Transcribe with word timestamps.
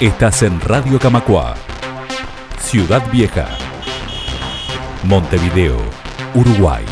Estás 0.00 0.42
en 0.42 0.60
Radio 0.60 0.98
Camacua, 0.98 1.54
Ciudad 2.58 3.02
Vieja, 3.10 3.48
Montevideo, 5.04 5.78
Uruguay. 6.34 6.84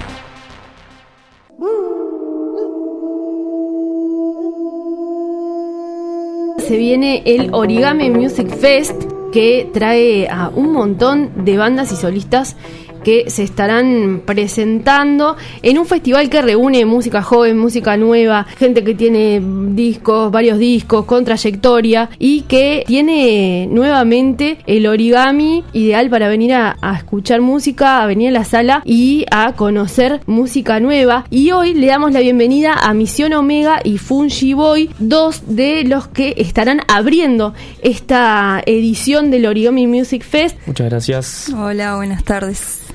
Se 6.67 6.79
viene 6.79 7.23
el 7.27 7.53
Origami 7.53 8.09
Music 8.09 8.49
Fest 8.49 9.03
que 9.35 9.69
trae 9.75 10.27
a 10.31 10.49
un 10.49 10.73
montón 10.73 11.45
de 11.45 11.59
bandas 11.59 11.93
y 11.93 11.97
solistas 11.97 12.57
que 13.05 13.31
se 13.31 13.45
estarán 13.45 14.23
presentando 14.25 15.37
en 15.63 15.79
un 15.79 15.87
festival 15.87 16.29
que 16.29 16.43
reúne 16.43 16.85
música 16.85 17.23
joven, 17.23 17.59
música 17.59 17.97
nueva, 17.97 18.47
gente 18.59 18.83
que 18.83 18.95
tiene 18.95 19.41
discos, 19.75 20.33
varios 20.33 20.59
discos, 20.59 21.05
con 21.05 21.25
trayectoria 21.25 22.11
y 22.19 22.43
que 22.43 22.85
tiene 22.87 23.69
nuevamente 23.71 24.59
el 24.67 24.87
origami 24.87 25.63
ideal 25.73 26.11
para 26.11 26.29
venir 26.29 26.55
a, 26.55 26.77
escuchar 26.97 27.41
música, 27.41 28.03
a 28.03 28.07
venir 28.07 28.31
a 28.31 28.33
la 28.33 28.45
sala 28.45 28.83
y 28.85 29.27
a 29.31 29.53
conocer 29.53 30.21
música 30.27 30.81
nueva. 30.81 31.27
Y 31.31 31.51
hoy 31.51 31.75
le 31.75 31.87
damos 31.87 32.13
la 32.13 32.21
bienvenida 32.21 32.73
a 32.73 32.95
Misión 32.95 33.33
Omega 33.35 33.81
y 33.85 33.99
Fungi 33.99 34.55
Boy, 34.55 34.91
dos 34.99 35.43
de 35.47 35.85
los 35.85 36.09
que 36.09 36.35
estarán 36.39 36.81
abriendo 36.89 37.55
esta 37.83 38.63
edición 38.65 39.31
del 39.31 39.47
Origami 39.47 39.87
Music 39.87 40.23
Fest. 40.23 40.57
Muchas 40.67 40.89
gracias. 40.89 41.53
Hola, 41.55 41.97
buenas 41.97 42.25
tardes. 42.25 42.94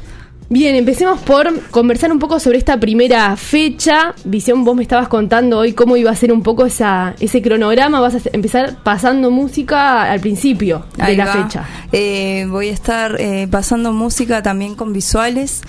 Bien, 0.51 0.73
empecemos 0.73 1.19
por 1.21 1.61
conversar 1.69 2.11
un 2.11 2.17
poco 2.17 2.39
sobre 2.39 2.57
esta 2.57 2.79
primera 2.79 3.35
fecha. 3.35 4.15
Visión, 4.23 4.65
vos 4.65 4.75
me 4.75 4.81
estabas 4.81 5.07
contando 5.07 5.59
hoy 5.59 5.73
cómo 5.73 5.95
iba 5.95 6.09
a 6.09 6.15
ser 6.15 6.33
un 6.33 6.41
poco 6.41 6.65
esa, 6.65 7.13
ese 7.19 7.43
cronograma. 7.43 7.99
Vas 7.99 8.15
a 8.15 8.29
empezar 8.33 8.77
pasando 8.81 9.29
música 9.29 10.11
al 10.11 10.19
principio 10.19 10.87
de 10.97 11.15
la 11.15 11.27
fecha. 11.27 11.67
Eh, 11.91 12.47
voy 12.49 12.69
a 12.69 12.73
estar 12.73 13.15
eh, 13.19 13.47
pasando 13.49 13.93
música 13.93 14.41
también 14.41 14.73
con 14.73 14.91
visuales. 14.91 15.61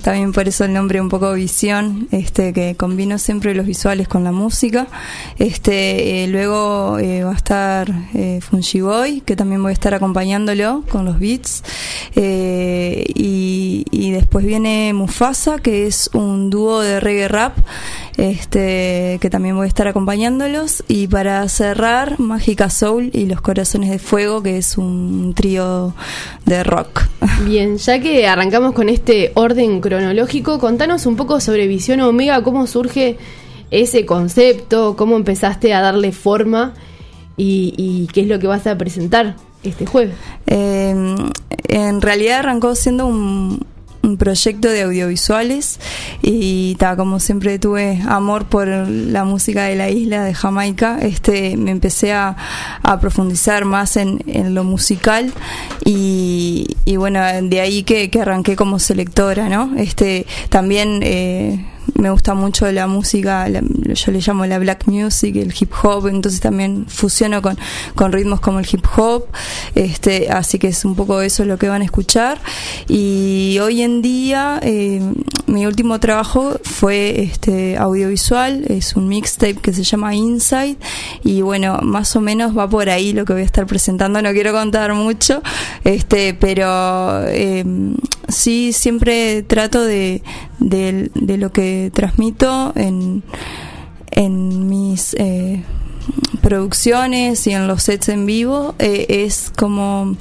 También 0.00 0.32
por 0.32 0.48
eso 0.48 0.64
el 0.64 0.72
nombre 0.72 1.00
un 1.00 1.10
poco 1.10 1.34
visión, 1.34 2.08
este 2.10 2.54
que 2.54 2.74
combino 2.74 3.18
siempre 3.18 3.54
los 3.54 3.66
visuales 3.66 4.08
con 4.08 4.24
la 4.24 4.32
música. 4.32 4.86
Este 5.38 6.24
eh, 6.24 6.28
luego 6.28 6.92
va 6.92 7.30
a 7.30 7.36
estar 7.36 7.92
Fungi 8.40 8.80
Boy, 8.80 9.20
que 9.20 9.36
también 9.36 9.62
voy 9.62 9.70
a 9.70 9.74
estar 9.74 9.92
acompañándolo 9.92 10.84
con 10.90 11.04
los 11.04 11.18
beats. 11.18 11.62
y, 12.16 13.84
y 13.90 14.10
Después 14.10 14.21
viene 14.52 14.92
Mufasa, 14.92 15.58
que 15.58 15.86
es 15.86 16.10
un 16.12 16.50
dúo 16.50 16.80
de 16.80 17.00
reggae 17.00 17.28
rap, 17.28 17.56
este, 18.16 19.18
que 19.20 19.30
también 19.30 19.56
voy 19.56 19.64
a 19.64 19.68
estar 19.68 19.88
acompañándolos. 19.88 20.84
Y 20.88 21.06
para 21.06 21.48
cerrar, 21.48 22.18
Mágica 22.18 22.70
Soul 22.70 23.10
y 23.12 23.26
Los 23.26 23.40
Corazones 23.40 23.90
de 23.90 23.98
Fuego, 23.98 24.42
que 24.42 24.58
es 24.58 24.76
un 24.78 25.32
trío 25.34 25.94
de 26.44 26.64
rock. 26.64 27.08
Bien, 27.46 27.78
ya 27.78 28.00
que 28.00 28.26
arrancamos 28.26 28.72
con 28.72 28.88
este 28.88 29.32
orden 29.34 29.80
cronológico, 29.80 30.58
contanos 30.58 31.06
un 31.06 31.16
poco 31.16 31.40
sobre 31.40 31.66
Visión 31.66 32.00
Omega, 32.00 32.42
cómo 32.42 32.66
surge 32.66 33.16
ese 33.70 34.04
concepto, 34.04 34.96
cómo 34.96 35.16
empezaste 35.16 35.72
a 35.72 35.80
darle 35.80 36.12
forma 36.12 36.74
y, 37.36 38.08
qué 38.12 38.20
es 38.20 38.26
lo 38.28 38.38
que 38.38 38.46
vas 38.46 38.66
a 38.66 38.76
presentar 38.76 39.36
este 39.62 39.86
jueves. 39.86 40.14
Eh, 40.46 40.94
en 41.68 42.00
realidad 42.02 42.40
arrancó 42.40 42.74
siendo 42.74 43.06
un, 43.06 43.64
un 44.02 44.16
proyecto 44.16 44.68
de 44.68 44.82
audiovisuales 44.82 45.78
y 46.22 46.74
ta, 46.76 46.96
como 46.96 47.20
siempre 47.20 47.58
tuve 47.58 48.00
amor 48.06 48.46
por 48.46 48.68
la 48.68 49.24
música 49.24 49.64
de 49.64 49.76
la 49.76 49.90
isla 49.90 50.24
de 50.24 50.34
Jamaica, 50.34 50.98
este 51.00 51.56
me 51.56 51.70
empecé 51.70 52.12
a, 52.12 52.36
profundizar 53.00 53.64
más 53.64 53.96
en, 53.96 54.20
lo 54.54 54.64
musical 54.64 55.32
y, 55.84 56.76
bueno, 56.96 57.20
de 57.42 57.60
ahí 57.60 57.82
que, 57.84 58.10
que, 58.10 58.20
arranqué 58.20 58.54
como 58.54 58.78
selectora, 58.78 59.48
¿no? 59.48 59.72
Este 59.76 60.26
también 60.50 61.00
eh, 61.02 61.64
me 61.94 62.10
gusta 62.10 62.34
mucho 62.34 62.70
la 62.72 62.86
música, 62.86 63.48
yo 63.48 64.12
le 64.12 64.20
llamo 64.20 64.46
la 64.46 64.58
black 64.58 64.86
music, 64.86 65.36
el 65.36 65.54
hip 65.58 65.72
hop, 65.82 66.08
entonces 66.08 66.40
también 66.40 66.86
fusiono 66.88 67.42
con, 67.42 67.58
con 67.94 68.12
ritmos 68.12 68.40
como 68.40 68.58
el 68.58 68.66
hip 68.70 68.84
hop, 68.96 69.26
este, 69.74 70.30
así 70.30 70.58
que 70.58 70.68
es 70.68 70.84
un 70.84 70.94
poco 70.94 71.22
eso 71.22 71.44
lo 71.44 71.58
que 71.58 71.68
van 71.68 71.82
a 71.82 71.84
escuchar. 71.84 72.40
Y 72.88 73.58
hoy 73.62 73.82
en 73.82 74.02
día 74.02 74.58
eh, 74.62 75.00
mi 75.46 75.66
último 75.66 76.00
trabajo 76.00 76.58
fue 76.62 77.22
este 77.22 77.76
audiovisual, 77.76 78.64
es 78.68 78.96
un 78.96 79.08
mixtape 79.08 79.56
que 79.56 79.72
se 79.72 79.84
llama 79.84 80.14
Inside 80.14 80.76
y 81.22 81.42
bueno, 81.42 81.78
más 81.82 82.16
o 82.16 82.20
menos 82.20 82.56
va 82.56 82.68
por 82.68 82.88
ahí 82.88 83.12
lo 83.12 83.24
que 83.24 83.32
voy 83.32 83.42
a 83.42 83.46
estar 83.46 83.66
presentando, 83.66 84.22
no 84.22 84.32
quiero 84.32 84.52
contar 84.52 84.94
mucho, 84.94 85.42
este, 85.84 86.34
pero 86.34 87.24
eh, 87.28 87.64
sí 88.32 88.72
siempre 88.72 89.42
trato 89.42 89.84
de, 89.84 90.22
de, 90.58 91.36
lo 91.38 91.52
que 91.52 91.90
transmito 91.94 92.72
en, 92.74 93.22
en 94.10 94.68
mis 94.68 95.14
eh, 95.14 95.62
producciones 96.40 97.46
y 97.46 97.52
en 97.52 97.68
los 97.68 97.84
sets 97.84 98.08
en 98.08 98.26
vivo 98.26 98.74
eh, 98.78 99.06
es 99.08 99.52
como 99.56 100.16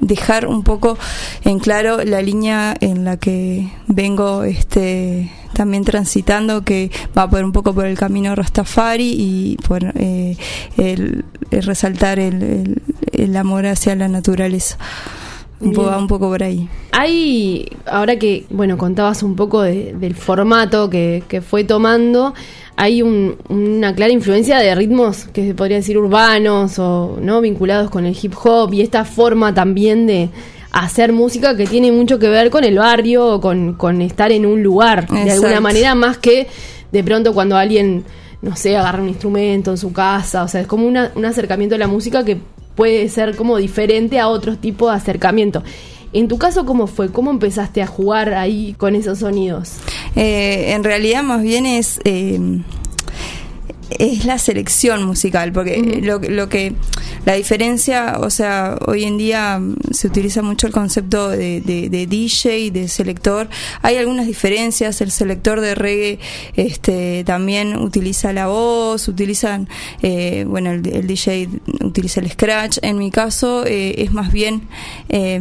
dejar 0.00 0.46
un 0.46 0.62
poco 0.62 0.98
en 1.44 1.58
claro 1.58 2.04
la 2.04 2.20
línea 2.20 2.76
en 2.80 3.04
la 3.04 3.16
que 3.16 3.70
vengo 3.86 4.44
este 4.44 5.30
también 5.54 5.84
transitando 5.84 6.64
que 6.64 6.90
va 7.16 7.30
por 7.30 7.44
un 7.44 7.52
poco 7.52 7.72
por 7.72 7.86
el 7.86 7.96
camino 7.96 8.34
Rastafari 8.34 9.14
y 9.16 9.56
por 9.66 9.84
eh, 9.94 10.36
el, 10.76 11.24
resaltar 11.50 12.18
el, 12.18 12.82
el 13.12 13.36
amor 13.36 13.66
hacia 13.66 13.94
la 13.94 14.08
naturaleza 14.08 14.76
un 15.64 16.06
poco 16.06 16.28
por 16.28 16.42
ahí. 16.42 16.68
Hay, 16.92 17.68
ahora 17.86 18.16
que, 18.16 18.46
bueno, 18.50 18.78
contabas 18.78 19.22
un 19.22 19.36
poco 19.36 19.62
del 19.62 20.14
formato 20.14 20.90
que, 20.90 21.42
fue 21.46 21.64
tomando, 21.64 22.34
hay 22.76 23.02
una 23.02 23.94
clara 23.94 24.12
influencia 24.12 24.58
de 24.58 24.74
ritmos 24.74 25.24
que 25.26 25.46
se 25.46 25.54
podría 25.54 25.78
decir 25.78 25.98
urbanos 25.98 26.78
o 26.78 27.18
no 27.20 27.40
vinculados 27.40 27.90
con 27.90 28.06
el 28.06 28.16
hip 28.20 28.34
hop 28.42 28.72
y 28.72 28.82
esta 28.82 29.04
forma 29.04 29.54
también 29.54 30.06
de 30.06 30.30
hacer 30.70 31.12
música 31.12 31.56
que 31.56 31.66
tiene 31.66 31.92
mucho 31.92 32.18
que 32.18 32.28
ver 32.28 32.50
con 32.50 32.64
el 32.64 32.78
barrio, 32.78 33.40
con, 33.40 33.74
con 33.74 34.02
estar 34.02 34.32
en 34.32 34.44
un 34.44 34.62
lugar, 34.62 35.06
de 35.08 35.30
alguna 35.30 35.60
manera, 35.60 35.94
más 35.94 36.18
que 36.18 36.48
de 36.90 37.04
pronto 37.04 37.32
cuando 37.32 37.56
alguien, 37.56 38.04
no 38.42 38.56
sé, 38.56 38.76
agarra 38.76 39.02
un 39.02 39.08
instrumento 39.08 39.70
en 39.70 39.78
su 39.78 39.92
casa, 39.92 40.42
o 40.42 40.48
sea, 40.48 40.60
es 40.60 40.66
como 40.66 40.86
un 40.86 41.24
acercamiento 41.24 41.76
a 41.76 41.78
la 41.78 41.86
música 41.86 42.24
que 42.24 42.38
puede 42.74 43.08
ser 43.08 43.36
como 43.36 43.56
diferente 43.56 44.18
a 44.18 44.28
otros 44.28 44.58
tipos 44.58 44.90
de 44.90 44.96
acercamiento. 44.96 45.62
En 46.12 46.28
tu 46.28 46.38
caso, 46.38 46.64
¿cómo 46.64 46.86
fue? 46.86 47.10
¿Cómo 47.10 47.30
empezaste 47.30 47.82
a 47.82 47.86
jugar 47.86 48.34
ahí 48.34 48.74
con 48.78 48.94
esos 48.94 49.18
sonidos? 49.18 49.78
Eh, 50.14 50.72
en 50.72 50.84
realidad, 50.84 51.22
más 51.22 51.42
bien 51.42 51.66
es... 51.66 52.00
Eh, 52.04 52.38
es 53.90 54.24
la 54.24 54.38
selección 54.38 55.04
musical, 55.04 55.52
porque 55.52 56.00
lo, 56.02 56.18
lo, 56.18 56.48
que 56.48 56.72
la 57.24 57.34
diferencia, 57.34 58.18
o 58.20 58.30
sea, 58.30 58.78
hoy 58.86 59.04
en 59.04 59.18
día 59.18 59.60
se 59.90 60.06
utiliza 60.06 60.42
mucho 60.42 60.66
el 60.66 60.72
concepto 60.72 61.28
de, 61.30 61.60
de, 61.60 62.06
DJ, 62.06 62.70
de 62.70 62.88
selector. 62.88 63.48
Hay 63.82 63.96
algunas 63.96 64.26
diferencias. 64.26 65.00
El 65.00 65.10
selector 65.10 65.60
de 65.60 65.74
reggae 65.74 66.18
este, 66.54 67.24
también 67.24 67.76
utiliza 67.76 68.32
la 68.32 68.46
voz, 68.46 69.08
utilizan, 69.08 69.68
eh, 70.02 70.44
bueno, 70.46 70.70
el, 70.72 70.82
DJ 70.82 71.48
utiliza 71.82 72.20
el 72.20 72.30
scratch. 72.30 72.78
En 72.82 72.98
mi 72.98 73.10
caso 73.10 73.64
eh, 73.66 74.02
es 74.02 74.12
más 74.12 74.32
bien 74.32 74.68
eh, 75.08 75.40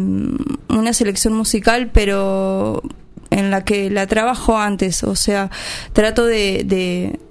una 0.69 0.93
selección 0.93 1.33
musical, 1.33 1.91
pero 1.93 2.81
en 3.33 3.49
la 3.49 3.65
que 3.65 3.89
la 3.89 4.07
trabajo 4.07 4.57
antes, 4.57 5.03
o 5.03 5.15
sea, 5.15 5.49
trato 5.91 6.25
de, 6.25 6.63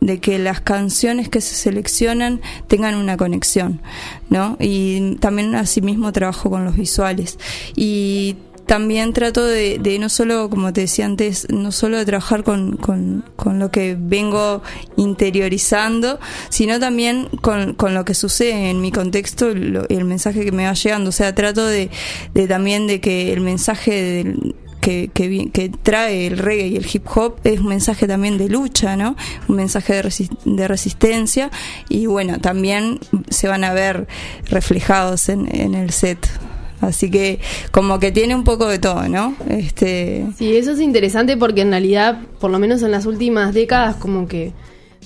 de, 0.00 0.18
que 0.20 0.38
las 0.38 0.60
canciones 0.60 1.28
que 1.28 1.40
se 1.40 1.54
seleccionan 1.54 2.40
tengan 2.66 2.96
una 2.96 3.16
conexión, 3.16 3.80
¿no? 4.28 4.56
Y 4.60 5.16
también 5.16 5.54
asimismo 5.54 6.12
trabajo 6.12 6.50
con 6.50 6.64
los 6.64 6.76
visuales. 6.76 7.38
Y 7.76 8.37
también 8.66 9.12
trato 9.12 9.44
de, 9.44 9.78
de, 9.78 9.99
no 9.99 10.08
solo, 10.08 10.49
como 10.49 10.72
te 10.72 10.82
decía 10.82 11.04
antes, 11.04 11.46
no 11.50 11.72
solo 11.72 11.99
de 11.99 12.05
trabajar 12.05 12.43
con, 12.43 12.76
con, 12.76 13.58
lo 13.58 13.70
que 13.70 13.96
vengo 13.98 14.62
interiorizando, 14.96 16.19
sino 16.48 16.81
también 16.81 17.28
con, 17.43 17.75
con, 17.75 17.94
lo 17.94 18.05
que 18.05 18.14
sucede 18.14 18.70
en 18.70 18.81
mi 18.81 18.90
contexto 18.90 19.50
y 19.50 19.94
el 19.94 20.05
mensaje 20.05 20.44
que 20.44 20.52
me 20.52 20.64
va 20.64 20.75
llegando. 20.75 21.10
O 21.10 21.12
sea, 21.12 21.34
trato 21.34 21.66
de, 21.66 21.90
de 22.34 22.48
también 22.48 22.87
de 22.87 23.00
que 23.00 23.32
el 23.32 23.40
mensaje 23.40 24.02
del 24.02 24.55
que, 24.82 25.11
que, 25.14 25.70
trae 25.82 26.26
el 26.26 26.38
reggae 26.38 26.67
y 26.67 26.76
el 26.76 26.87
hip 26.93 27.06
hop 27.14 27.37
es 27.44 27.61
un 27.61 27.69
mensaje 27.69 28.08
también 28.08 28.37
de 28.37 28.49
lucha, 28.49 28.96
¿no? 28.96 29.17
Un 29.49 29.56
mensaje 29.56 29.94
de, 29.94 30.29
de 30.44 30.69
resistencia 30.69 31.50
y 31.88 32.06
bueno, 32.06 32.40
también 32.40 32.99
se 33.31 33.46
van 33.46 33.62
a 33.62 33.73
ver 33.73 34.08
reflejados 34.50 35.29
en, 35.29 35.49
en 35.55 35.75
el 35.75 35.90
set. 35.90 36.29
Así 36.81 37.12
que 37.12 37.38
como 37.70 38.00
que 38.00 38.11
tiene 38.11 38.34
un 38.34 38.43
poco 38.43 38.67
de 38.67 38.81
todo, 38.81 39.08
¿no? 39.08 39.37
Este... 39.49 40.26
Sí, 40.37 40.56
eso 40.56 40.73
es 40.73 40.81
interesante 40.81 41.37
porque 41.37 41.61
en 41.61 41.70
realidad, 41.70 42.19
por 42.40 42.50
lo 42.50 42.58
menos 42.58 42.82
en 42.82 42.90
las 42.90 43.06
últimas 43.06 43.55
décadas, 43.55 43.94
como 43.94 44.26
que 44.26 44.52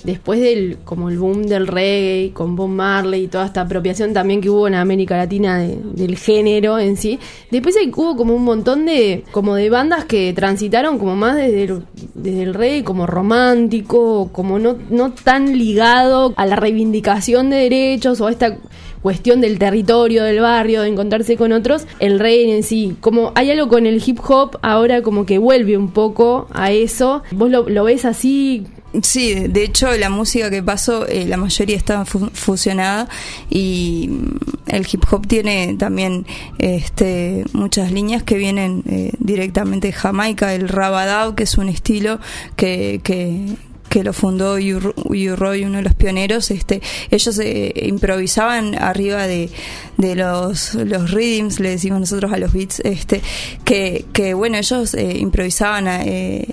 después 0.03 0.39
del 0.39 0.77
como 0.83 1.09
el 1.09 1.17
boom 1.17 1.43
del 1.43 1.67
reggae 1.67 2.31
con 2.33 2.55
Bob 2.55 2.69
Marley 2.69 3.23
y 3.23 3.27
toda 3.27 3.45
esta 3.45 3.61
apropiación 3.61 4.13
también 4.13 4.41
que 4.41 4.49
hubo 4.49 4.67
en 4.67 4.75
América 4.75 5.17
Latina 5.17 5.59
del 5.59 6.17
género 6.17 6.79
en 6.79 6.97
sí, 6.97 7.19
después 7.51 7.75
hubo 7.95 8.15
como 8.15 8.35
un 8.35 8.43
montón 8.43 8.85
de 8.85 9.23
como 9.31 9.55
de 9.55 9.69
bandas 9.69 10.05
que 10.05 10.33
transitaron 10.33 10.99
como 10.99 11.15
más 11.15 11.35
desde 11.35 11.63
el, 11.63 11.83
desde 12.13 12.43
el 12.43 12.53
reggae 12.53 12.83
como 12.83 13.07
romántico, 13.07 14.29
como 14.31 14.59
no, 14.59 14.77
no 14.89 15.11
tan 15.11 15.57
ligado 15.57 16.33
a 16.35 16.45
la 16.45 16.55
reivindicación 16.55 17.49
de 17.49 17.57
derechos 17.57 18.21
o 18.21 18.27
a 18.27 18.31
esta 18.31 18.57
cuestión 19.01 19.41
del 19.41 19.59
territorio, 19.59 20.23
del 20.23 20.41
barrio, 20.41 20.81
de 20.81 20.89
encontrarse 20.89 21.37
con 21.37 21.51
otros, 21.51 21.87
el 21.99 22.19
rey 22.19 22.49
en 22.51 22.63
sí. 22.63 22.97
Como 22.99 23.31
hay 23.35 23.51
algo 23.51 23.67
con 23.67 23.85
el 23.85 24.01
hip 24.05 24.19
hop 24.27 24.57
ahora 24.61 25.01
como 25.01 25.25
que 25.25 25.37
vuelve 25.37 25.77
un 25.77 25.91
poco 25.91 26.47
a 26.51 26.71
eso. 26.71 27.23
¿Vos 27.31 27.49
lo 27.49 27.83
ves 27.83 28.05
así? 28.05 28.65
Sí, 29.01 29.33
de 29.33 29.63
hecho 29.63 29.91
la 29.97 30.09
música 30.09 30.49
que 30.49 30.63
paso, 30.63 31.05
eh, 31.07 31.25
la 31.25 31.35
mayoría 31.35 31.75
está 31.75 32.05
fusionada 32.05 33.09
y 33.49 34.07
mm, 34.09 34.37
el 34.67 34.87
hip 34.91 35.03
hop 35.11 35.27
tiene 35.27 35.75
también 35.77 36.25
este, 36.57 37.43
muchas 37.51 37.91
líneas 37.91 38.23
que 38.23 38.37
vienen 38.37 38.83
eh, 38.87 39.11
directamente 39.19 39.87
de 39.87 39.93
Jamaica, 39.93 40.53
el 40.53 40.69
rabadao, 40.69 41.35
que 41.35 41.43
es 41.43 41.57
un 41.57 41.67
estilo 41.67 42.19
que, 42.55 43.01
que, 43.03 43.57
que 43.89 44.03
lo 44.03 44.13
fundó 44.13 44.57
Roy, 44.57 45.63
uno 45.63 45.77
de 45.77 45.83
los 45.83 45.95
pioneros, 45.95 46.51
este, 46.51 46.81
ellos 47.11 47.39
eh, 47.39 47.73
improvisaban 47.83 48.75
arriba 48.75 49.27
de, 49.27 49.49
de 49.97 50.15
los, 50.15 50.73
los 50.75 51.11
rhythms, 51.11 51.59
le 51.59 51.71
decimos 51.71 51.99
nosotros 51.99 52.31
a 52.31 52.37
los 52.37 52.53
beats, 52.53 52.79
este, 52.81 53.21
que, 53.63 54.05
que 54.13 54.33
bueno, 54.33 54.57
ellos 54.57 54.93
eh, 54.93 55.17
improvisaban 55.17 55.87
eh, 55.87 56.47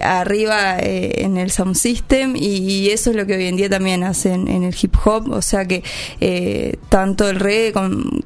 arriba 0.00 0.76
en 0.78 1.38
el 1.38 1.50
sound 1.50 1.74
system 1.74 2.36
y, 2.36 2.90
eso 2.90 3.10
es 3.10 3.16
lo 3.16 3.26
que 3.26 3.36
hoy 3.36 3.46
en 3.46 3.56
día 3.56 3.70
también 3.70 4.02
hacen 4.04 4.48
en 4.48 4.62
el 4.62 4.74
hip 4.80 4.94
hop, 5.04 5.30
o 5.30 5.40
sea 5.40 5.64
que 5.66 5.82
tanto 6.88 7.28
el 7.28 7.40
reggae 7.40 7.72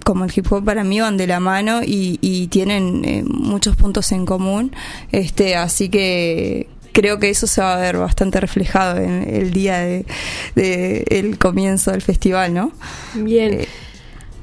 como, 0.04 0.24
el 0.24 0.32
hip 0.34 0.50
hop 0.50 0.64
para 0.64 0.82
mí 0.82 1.00
van 1.00 1.16
de 1.16 1.26
la 1.26 1.38
mano 1.38 1.82
y, 1.84 2.18
y 2.20 2.48
tienen 2.48 3.24
muchos 3.28 3.76
puntos 3.76 4.10
en 4.12 4.26
común, 4.26 4.72
este, 5.12 5.54
así 5.54 5.88
que 5.88 6.66
creo 6.94 7.18
que 7.18 7.28
eso 7.28 7.46
se 7.46 7.60
va 7.60 7.74
a 7.74 7.80
ver 7.80 7.98
bastante 7.98 8.40
reflejado 8.40 9.00
en 9.00 9.28
el 9.28 9.52
día 9.52 9.80
de, 9.80 11.04
el 11.10 11.38
comienzo 11.38 11.90
del 11.90 12.00
festival, 12.00 12.54
¿no? 12.54 12.72
Bien. 13.14 13.60
Eh, 13.60 13.68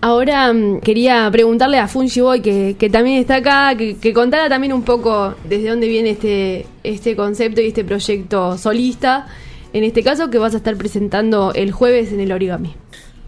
Ahora 0.04 0.52
mm, 0.52 0.80
quería 0.80 1.30
preguntarle 1.32 1.78
a 1.78 1.88
Fungi 1.88 2.22
Boy, 2.22 2.42
que, 2.42 2.76
que 2.78 2.90
también 2.90 3.20
está 3.20 3.36
acá, 3.36 3.76
que, 3.78 4.14
contara 4.14 4.50
también 4.50 4.74
un 4.74 4.82
poco 4.82 5.36
desde 5.48 5.70
dónde 5.70 5.88
viene 5.88 6.10
este, 6.10 6.66
este 6.84 7.16
concepto 7.16 7.62
y 7.62 7.68
este 7.68 7.84
proyecto 7.84 8.58
solista, 8.58 9.28
en 9.74 9.84
este 9.84 10.02
caso 10.02 10.32
que 10.32 10.40
vas 10.40 10.56
a 10.56 10.58
estar 10.58 10.76
presentando 10.76 11.54
el 11.54 11.72
jueves 11.72 12.12
en 12.12 12.20
el 12.20 12.32
Origami. 12.32 12.74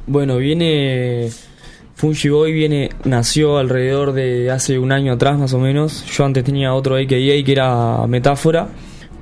Bueno, 0.07 0.37
viene 0.37 1.29
Fungi 1.93 2.29
Boy 2.29 2.51
viene, 2.51 2.89
nació 3.03 3.59
alrededor 3.59 4.11
de 4.13 4.49
hace 4.49 4.79
un 4.79 4.91
año 4.91 5.13
atrás 5.13 5.37
más 5.37 5.53
o 5.53 5.59
menos. 5.59 6.03
Yo 6.07 6.25
antes 6.25 6.43
tenía 6.43 6.73
otro 6.73 6.95
AKA 6.95 7.07
que 7.07 7.51
era 7.51 8.07
Metáfora 8.07 8.69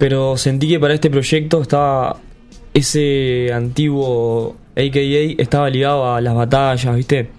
pero 0.02 0.36
sentí 0.36 0.68
que 0.68 0.80
para 0.80 0.96
este 0.96 1.12
proyecto 1.12 1.62
estaba 1.62 2.18
ese 2.74 3.54
antiguo 3.54 4.56
AKA 4.76 5.36
estaba 5.38 5.70
ligado 5.70 6.12
a 6.12 6.20
las 6.20 6.34
batallas, 6.34 6.96
¿viste? 6.96 7.30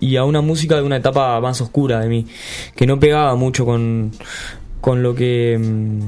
y 0.00 0.16
a 0.16 0.24
una 0.24 0.40
música 0.40 0.76
de 0.76 0.82
una 0.82 0.96
etapa 0.96 1.38
más 1.42 1.60
oscura 1.60 2.00
de 2.00 2.08
mí, 2.08 2.26
que 2.74 2.86
no 2.86 2.98
pegaba 2.98 3.34
mucho 3.36 3.66
con, 3.66 4.12
con 4.80 5.02
lo 5.02 5.14
que 5.14 5.60
mm, 5.60 6.00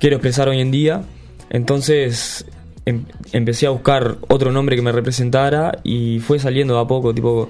quiero 0.00 0.16
expresar 0.16 0.48
hoy 0.48 0.58
en 0.58 0.72
día. 0.72 1.04
Entonces 1.48 2.46
em, 2.84 3.04
empecé 3.30 3.68
a 3.68 3.70
buscar 3.70 4.16
otro 4.26 4.50
nombre 4.50 4.74
que 4.74 4.82
me 4.82 4.90
representara 4.90 5.78
y 5.84 6.18
fue 6.18 6.40
saliendo 6.40 6.80
a 6.80 6.88
poco, 6.88 7.14
tipo, 7.14 7.48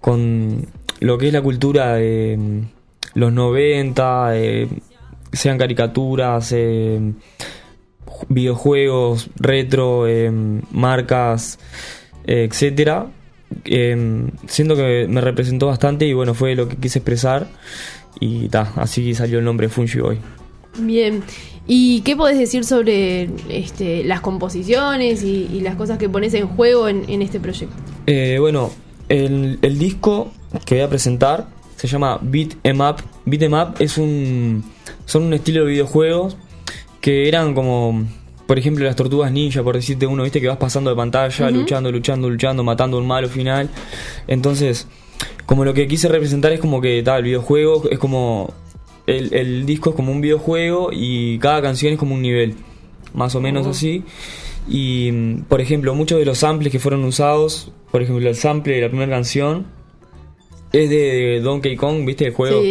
con 0.00 0.64
lo 1.00 1.18
que 1.18 1.26
es 1.26 1.34
la 1.34 1.42
cultura 1.42 1.96
de 1.96 2.38
mm, 2.38 3.18
los 3.18 3.30
90, 3.30 4.36
sean 5.34 5.58
caricaturas, 5.58 6.52
eh, 6.52 7.00
videojuegos, 8.28 9.30
retro, 9.36 10.06
eh, 10.06 10.30
marcas, 10.70 11.58
eh, 12.26 12.48
etcétera. 12.50 13.06
siento 14.46 14.76
que 14.76 15.06
me 15.08 15.20
representó 15.20 15.66
bastante 15.66 16.06
y 16.06 16.12
bueno, 16.12 16.34
fue 16.34 16.54
lo 16.54 16.68
que 16.68 16.76
quise 16.76 16.98
expresar 16.98 17.46
y 18.20 18.48
ta, 18.48 18.72
así 18.76 19.14
salió 19.14 19.38
el 19.38 19.44
nombre 19.44 19.68
Fungi 19.68 20.00
hoy. 20.00 20.18
Bien, 20.78 21.22
¿y 21.66 22.00
qué 22.00 22.16
podés 22.16 22.38
decir 22.38 22.64
sobre 22.64 23.30
este, 23.48 24.02
las 24.04 24.20
composiciones 24.20 25.22
y, 25.22 25.60
las 25.60 25.76
cosas 25.76 25.98
que 25.98 26.08
pones 26.08 26.34
en 26.34 26.48
juego 26.48 26.88
en, 26.88 27.22
este 27.22 27.38
proyecto? 27.38 27.76
bueno, 28.40 28.70
el, 29.08 29.58
el, 29.62 29.78
disco 29.78 30.32
que 30.64 30.76
voy 30.76 30.84
a 30.84 30.88
presentar 30.88 31.53
se 31.86 31.92
llama 31.92 32.18
Beat 32.22 32.54
Em 32.62 32.80
Up. 32.80 32.96
Beat 33.24 33.42
Em 33.42 33.52
Up 33.52 33.74
es 33.78 33.98
un 33.98 34.64
son 35.06 35.24
un 35.24 35.34
estilo 35.34 35.64
de 35.64 35.72
videojuegos 35.72 36.36
que 37.00 37.28
eran 37.28 37.54
como, 37.54 38.06
por 38.46 38.58
ejemplo, 38.58 38.84
las 38.84 38.96
tortugas 38.96 39.30
ninja, 39.30 39.62
por 39.62 39.74
decirte 39.74 40.06
uno, 40.06 40.22
viste 40.22 40.40
que 40.40 40.48
vas 40.48 40.56
pasando 40.56 40.90
de 40.90 40.96
pantalla, 40.96 41.50
luchando, 41.50 41.92
luchando, 41.92 42.30
luchando, 42.30 42.64
matando 42.64 42.96
a 42.96 43.00
un 43.00 43.06
malo 43.06 43.28
final. 43.28 43.68
Entonces, 44.26 44.88
como 45.44 45.64
lo 45.64 45.74
que 45.74 45.86
quise 45.86 46.08
representar 46.08 46.52
es 46.52 46.60
como 46.60 46.80
que 46.80 47.02
tal, 47.02 47.18
el 47.18 47.24
videojuego 47.24 47.88
es 47.90 47.98
como. 47.98 48.54
El, 49.06 49.66
disco 49.66 49.90
es 49.90 49.96
como 49.96 50.12
un 50.12 50.22
videojuego 50.22 50.88
y 50.90 51.38
cada 51.38 51.60
canción 51.60 51.92
es 51.92 51.98
como 51.98 52.14
un 52.14 52.22
nivel, 52.22 52.54
más 53.12 53.34
o 53.34 53.40
menos 53.42 53.66
oh. 53.66 53.70
así. 53.70 54.02
Y, 54.66 55.12
por 55.48 55.60
ejemplo, 55.60 55.94
muchos 55.94 56.18
de 56.18 56.24
los 56.24 56.38
samples 56.38 56.72
que 56.72 56.78
fueron 56.78 57.04
usados, 57.04 57.70
por 57.90 58.00
ejemplo, 58.00 58.26
el 58.26 58.34
sample 58.34 58.76
de 58.76 58.80
la 58.80 58.88
primera 58.88 59.10
canción 59.10 59.66
es 60.74 60.90
de 60.90 61.40
Donkey 61.40 61.76
Kong, 61.76 62.04
¿viste? 62.04 62.26
El 62.26 62.32
juego 62.34 62.62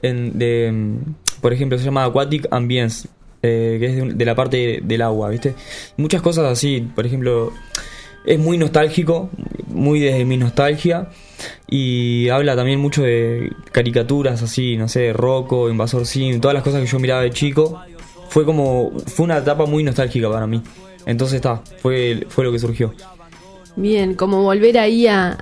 en, 0.00 0.38
de, 0.38 0.72
por 1.40 1.52
ejemplo, 1.52 1.78
se 1.78 1.84
llama 1.84 2.04
Aquatic 2.04 2.48
Ambience, 2.50 3.08
eh, 3.42 3.76
que 3.78 3.86
es 3.86 4.18
de, 4.18 4.24
la 4.24 4.34
parte 4.34 4.80
del 4.82 5.02
agua, 5.02 5.28
¿viste? 5.28 5.54
Muchas 5.96 6.22
cosas 6.22 6.46
así, 6.46 6.88
por 6.94 7.04
ejemplo, 7.04 7.52
es 8.24 8.38
muy 8.38 8.56
nostálgico, 8.56 9.30
muy 9.68 10.00
desde 10.00 10.24
mi 10.24 10.36
nostalgia, 10.36 11.10
y 11.68 12.28
habla 12.28 12.56
también 12.56 12.80
mucho 12.80 13.02
de 13.02 13.52
caricaturas 13.70 14.42
así, 14.42 14.76
no 14.76 14.88
sé, 14.88 15.12
Rocco, 15.12 15.68
Invasor 15.68 16.06
Sim, 16.06 16.40
todas 16.40 16.54
las 16.54 16.62
cosas 16.62 16.80
que 16.80 16.86
yo 16.86 16.98
miraba 16.98 17.22
de 17.22 17.30
chico. 17.30 17.80
Fue 18.28 18.46
como, 18.46 18.92
fue 19.08 19.24
una 19.24 19.38
etapa 19.38 19.66
muy 19.66 19.82
nostálgica 19.82 20.30
para 20.30 20.46
mí. 20.46 20.62
Entonces 21.04 21.36
está, 21.36 21.62
fue, 21.82 22.26
fue 22.28 22.44
lo 22.44 22.52
que 22.52 22.58
surgió. 22.58 22.94
Bien, 23.74 24.14
como 24.14 24.42
volver 24.42 24.78
ahí 24.78 25.06
a, 25.06 25.38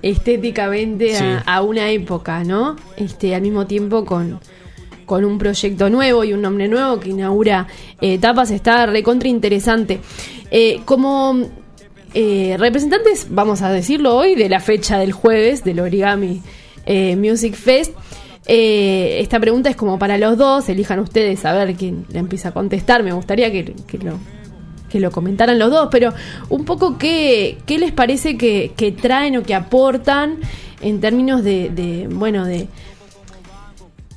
estéticamente 0.00 1.16
a, 1.44 1.62
una 1.62 1.90
época, 1.90 2.42
¿no? 2.42 2.76
Este, 2.96 3.34
al 3.34 3.42
mismo 3.42 3.66
tiempo 3.66 4.06
con, 4.06 4.40
con 5.04 5.24
un 5.24 5.38
proyecto 5.38 5.90
nuevo 5.90 6.24
y 6.24 6.32
un 6.32 6.42
nombre 6.42 6.68
nuevo 6.68 6.98
que 6.98 7.10
inaugura 7.10 7.66
eh, 8.00 8.14
etapas, 8.14 8.50
está 8.50 8.86
recontra 8.86 9.28
interesante. 9.28 10.00
Eh, 10.50 10.80
como 10.84 11.46
eh, 12.14 12.56
representantes, 12.58 13.26
vamos 13.30 13.62
a 13.62 13.70
decirlo 13.70 14.16
hoy, 14.16 14.34
de 14.34 14.48
la 14.48 14.60
fecha 14.60 14.98
del 14.98 15.12
jueves 15.12 15.64
del 15.64 15.80
Origami 15.80 16.42
Music 17.16 17.54
Fest, 17.54 17.92
esta 18.46 19.40
pregunta 19.40 19.70
es 19.70 19.76
como 19.76 19.98
para 19.98 20.18
los 20.18 20.36
dos, 20.36 20.68
elijan 20.68 20.98
ustedes 20.98 21.46
a 21.46 21.54
ver 21.54 21.74
quién 21.76 22.04
le 22.10 22.18
empieza 22.18 22.50
a 22.50 22.52
contestar, 22.52 23.02
me 23.02 23.12
gustaría 23.12 23.50
que, 23.50 23.74
lo 24.02 24.18
que 24.94 25.00
lo 25.00 25.10
comentaran 25.10 25.58
los 25.58 25.72
dos, 25.72 25.88
pero 25.90 26.14
un 26.48 26.64
poco 26.64 26.96
qué, 26.98 27.58
qué 27.66 27.78
les 27.78 27.90
parece 27.90 28.38
que, 28.38 28.96
traen 29.02 29.36
o 29.36 29.42
que 29.42 29.54
aportan 29.54 30.38
en 30.80 31.00
términos 31.00 31.42
de 31.42 32.06
bueno, 32.10 32.44
de, 32.44 32.68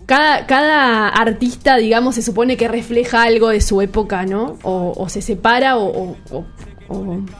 cada, 0.07 0.45
cada 0.45 1.09
artista, 1.09 1.75
digamos, 1.75 2.15
se 2.15 2.21
supone 2.21 2.55
que 2.55 2.69
refleja 2.69 3.23
algo 3.23 3.49
de 3.49 3.59
su 3.59 3.81
época, 3.81 4.25
¿no? 4.25 4.57
O, 4.63 5.09
se 5.09 5.21
separa 5.21 5.77
o, 5.77 6.15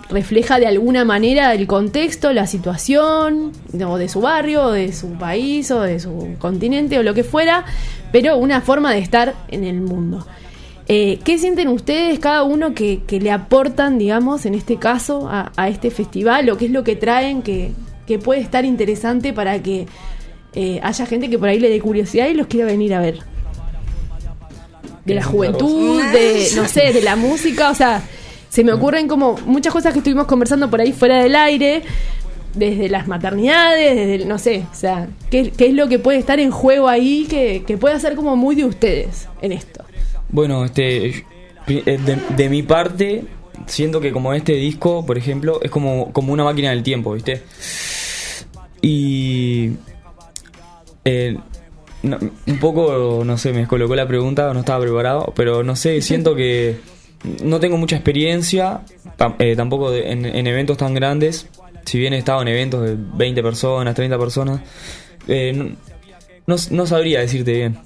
refleja 0.09 0.59
de 0.59 0.67
alguna 0.67 1.05
manera 1.05 1.53
el 1.53 1.65
contexto, 1.65 2.33
la 2.33 2.45
situación, 2.45 3.53
o 3.87 3.97
de 3.97 4.09
su 4.09 4.19
barrio, 4.19 4.63
o 4.63 4.71
de 4.71 4.91
su 4.91 5.11
país, 5.13 5.71
o 5.71 5.79
de 5.79 6.01
su 6.01 6.35
continente, 6.39 6.99
o 6.99 7.03
lo 7.03 7.13
que 7.13 7.23
fuera, 7.23 7.63
pero 8.11 8.35
una 8.37 8.59
forma 8.59 8.91
de 8.91 8.99
estar 8.99 9.33
en 9.47 9.63
el 9.63 9.79
mundo. 9.79 10.27
Eh, 10.89 11.19
¿Qué 11.23 11.37
sienten 11.37 11.67
ustedes, 11.67 12.19
cada 12.19 12.43
uno, 12.43 12.73
que, 12.73 13.01
le 13.09 13.31
aportan, 13.31 13.97
digamos, 13.97 14.45
en 14.45 14.55
este 14.55 14.77
caso, 14.77 15.27
a, 15.29 15.67
este 15.67 15.91
festival? 15.91 16.49
¿O 16.49 16.57
qué 16.57 16.65
es 16.65 16.71
lo 16.71 16.83
que 16.83 16.95
traen 16.95 17.41
que, 17.41 17.71
que 18.05 18.19
puede 18.19 18.39
estar 18.39 18.65
interesante 18.65 19.33
para 19.33 19.61
que 19.61 19.85
eh, 20.59 20.79
haya 20.81 21.05
gente 21.05 21.29
que 21.29 21.37
por 21.37 21.49
ahí 21.49 21.59
le 21.59 21.69
dé 21.69 21.79
curiosidad 21.79 22.27
y 22.29 22.33
los 22.33 22.47
quiera 22.47 22.65
venir 22.65 22.93
a 22.95 22.99
ver. 22.99 23.19
De 25.05 25.13
la 25.13 25.23
juventud, 25.23 26.01
de, 26.01 26.49
no 26.55 26.67
sé, 26.67 26.93
de 26.93 27.01
la 27.01 27.15
música, 27.15 27.69
o 27.69 27.75
sea, 27.75 28.01
se 28.49 28.63
me 28.63 28.73
ocurren 28.73 29.07
como 29.07 29.37
muchas 29.45 29.71
cosas 29.71 29.93
que 29.93 29.99
estuvimos 29.99 30.25
conversando 30.25 30.69
por 30.69 30.81
ahí 30.81 30.93
fuera 30.93 31.21
del 31.21 31.35
aire, 31.35 31.83
desde 32.55 32.89
las 32.89 33.07
maternidades, 33.07 33.95
desde, 33.95 34.25
no 34.25 34.39
sé, 34.39 34.65
o 34.71 34.75
sea, 34.75 35.07
¿qué, 35.29 35.53
es 35.57 35.73
lo 35.73 35.87
que 35.87 35.99
puede 35.99 36.17
estar 36.17 36.39
en 36.39 36.49
juego 36.49 36.89
ahí 36.89 37.25
que, 37.29 37.63
que 37.65 37.77
puede 37.77 37.99
ser 37.99 38.15
como 38.15 38.35
muy 38.35 38.55
de 38.55 38.65
ustedes 38.65 39.29
en 39.41 39.51
esto? 39.51 39.85
Bueno, 40.29 40.65
este, 40.65 41.07
eh, 41.07 41.23
de, 41.67 42.17
de 42.35 42.49
mi 42.49 42.63
parte, 42.63 43.23
siento 43.65 44.01
que 44.01 44.11
como 44.11 44.33
este 44.33 44.53
disco, 44.53 45.05
por 45.05 45.17
ejemplo, 45.17 45.59
es 45.61 45.71
como, 45.71 46.11
como 46.11 46.33
una 46.33 46.43
máquina 46.43 46.69
del 46.71 46.83
tiempo, 46.83 47.13
¿viste? 47.13 47.43
Y... 48.81 49.71
eh, 51.05 51.37
no, 52.03 52.17
un 52.45 52.59
poco, 52.59 53.23
no 53.25 53.37
sé, 53.37 53.51
me 53.51 53.59
descolocó 53.59 53.95
la 53.95 54.07
pregunta, 54.07 54.53
no 54.53 54.59
estaba 54.59 54.83
preparado, 54.83 55.33
pero 55.35 55.63
no 55.63 55.75
sé, 55.75 56.01
siento 56.01 56.35
que 56.35 56.77
no 57.43 57.59
tengo 57.59 57.77
mucha 57.77 57.95
experiencia, 57.95 58.81
eh, 59.39 59.55
tampoco 59.55 59.89
de- 59.91 60.11
en, 60.11 60.25
en 60.25 60.47
eventos 60.47 60.77
tan 60.77 60.93
grandes, 60.93 61.47
si 61.85 61.97
bien 61.97 62.13
he 62.13 62.17
estado 62.19 62.41
en 62.43 62.49
eventos 62.49 62.83
de 62.85 62.95
20 62.97 63.41
personas, 63.41 63.95
30 63.95 64.19
personas, 64.19 64.61
eh, 65.27 65.53
no, 65.55 65.65
no, 66.45 66.55
no 66.71 66.85
sabría 66.85 67.21
decirte 67.21 67.53
bien. 67.53 67.79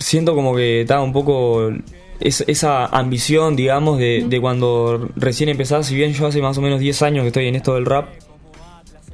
Siento 0.00 0.34
como 0.34 0.56
que 0.56 0.80
estaba 0.80 1.02
un 1.02 1.12
poco 1.12 1.70
es- 2.18 2.44
esa 2.48 2.86
ambición, 2.86 3.54
digamos, 3.54 3.98
de, 3.98 4.24
de 4.28 4.40
cuando 4.40 5.08
recién 5.14 5.48
empezás, 5.48 5.86
si 5.86 5.94
bien 5.94 6.12
yo 6.12 6.26
hace 6.26 6.42
más 6.42 6.58
o 6.58 6.62
menos 6.62 6.80
10 6.80 7.00
años 7.02 7.22
que 7.22 7.28
estoy 7.28 7.46
en 7.46 7.54
esto 7.54 7.74
del 7.74 7.86
rap, 7.86 8.08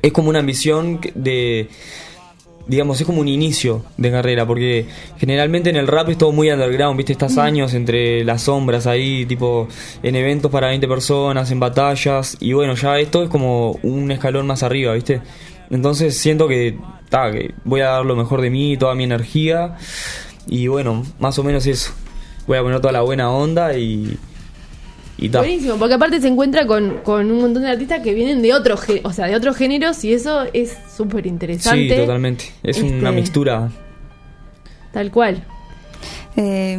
es 0.00 0.12
como 0.12 0.28
una 0.30 0.38
ambición 0.38 1.00
de 1.14 1.68
digamos, 2.68 3.00
es 3.00 3.06
como 3.06 3.20
un 3.20 3.28
inicio 3.28 3.84
de 3.96 4.10
carrera, 4.10 4.44
porque 4.44 4.86
generalmente 5.18 5.70
en 5.70 5.76
el 5.76 5.86
rap 5.86 6.08
es 6.08 6.18
todo 6.18 6.32
muy 6.32 6.50
underground, 6.50 6.96
viste, 6.96 7.12
estás 7.12 7.38
años 7.38 7.74
entre 7.74 8.24
las 8.24 8.42
sombras 8.42 8.88
ahí, 8.88 9.24
tipo, 9.24 9.68
en 10.02 10.16
eventos 10.16 10.50
para 10.50 10.66
20 10.66 10.88
personas, 10.88 11.48
en 11.52 11.60
batallas, 11.60 12.36
y 12.40 12.54
bueno, 12.54 12.74
ya 12.74 12.98
esto 12.98 13.22
es 13.22 13.28
como 13.30 13.70
un 13.84 14.10
escalón 14.10 14.48
más 14.48 14.64
arriba, 14.64 14.94
viste. 14.94 15.20
Entonces 15.70 16.16
siento 16.18 16.48
que, 16.48 16.76
ta, 17.08 17.30
que 17.30 17.54
voy 17.62 17.82
a 17.82 17.86
dar 17.90 18.04
lo 18.04 18.16
mejor 18.16 18.40
de 18.40 18.50
mí, 18.50 18.76
toda 18.76 18.96
mi 18.96 19.04
energía, 19.04 19.76
y 20.46 20.66
bueno, 20.68 21.04
más 21.18 21.38
o 21.38 21.42
menos 21.44 21.66
eso. 21.66 21.92
Voy 22.46 22.58
a 22.58 22.62
poner 22.62 22.80
toda 22.80 22.92
la 22.92 23.02
buena 23.02 23.30
onda 23.30 23.76
y... 23.76 24.18
Y 25.18 25.30
ta. 25.30 25.38
Buenísimo, 25.38 25.76
porque 25.76 25.94
aparte 25.94 26.20
se 26.20 26.28
encuentra 26.28 26.66
con, 26.66 26.98
con 26.98 27.30
un 27.30 27.40
montón 27.40 27.62
de 27.62 27.70
artistas 27.70 28.02
que 28.02 28.12
vienen 28.12 28.42
de 28.42 28.52
otros, 28.52 28.80
o 29.02 29.12
sea, 29.14 29.26
de 29.26 29.34
otros 29.34 29.56
géneros 29.56 30.04
y 30.04 30.12
eso 30.12 30.44
es 30.52 30.76
súper 30.94 31.22
Sí, 31.24 31.28
interesante. 31.30 31.96
totalmente. 31.96 32.52
Es 32.62 32.78
una 32.82 33.08
Este, 33.08 33.12
mixtura. 33.12 33.70
Tal 34.92 35.10
cual. 35.10 35.42
Eh, 36.36 36.78